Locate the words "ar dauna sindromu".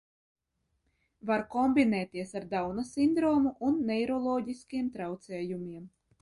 2.39-3.53